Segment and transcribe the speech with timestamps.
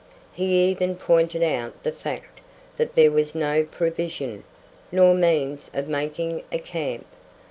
[0.33, 2.41] He even pointed out the fact
[2.77, 4.43] that there was no provision,
[4.91, 7.05] nor means of making a camp.